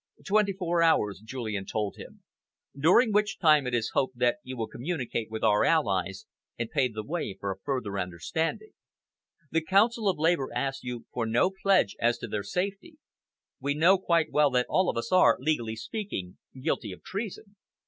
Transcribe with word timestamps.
"Twenty 0.25 0.51
four 0.53 0.81
hours," 0.81 1.21
Julian 1.23 1.67
told 1.67 1.95
him, 1.97 2.23
"during 2.75 3.13
which 3.13 3.37
time 3.37 3.67
it 3.67 3.75
is 3.75 3.91
hoped 3.93 4.17
that 4.17 4.37
you 4.41 4.57
will 4.57 4.65
communicate 4.65 5.29
with 5.29 5.43
our 5.43 5.63
Allies 5.63 6.25
and 6.57 6.71
pave 6.71 6.95
the 6.95 7.03
way 7.03 7.35
for 7.39 7.51
a 7.51 7.59
further 7.59 7.99
understanding. 7.99 8.71
The 9.51 9.61
Council 9.61 10.09
of 10.09 10.17
Labour 10.17 10.49
asks 10.55 10.83
you 10.83 11.05
for 11.13 11.27
no 11.27 11.51
pledge 11.51 11.95
as 11.99 12.17
to 12.17 12.27
their 12.27 12.41
safety. 12.41 12.97
We 13.59 13.75
know 13.75 13.99
quite 13.99 14.31
well 14.31 14.49
that 14.49 14.65
all 14.67 14.89
of 14.89 14.97
us 14.97 15.11
are, 15.11 15.37
legally 15.39 15.75
speaking, 15.75 16.39
guilty 16.59 16.91
of 16.91 17.03
treason. 17.03 17.55